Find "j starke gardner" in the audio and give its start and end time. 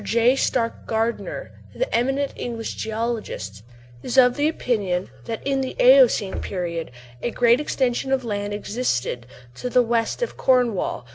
0.03-1.51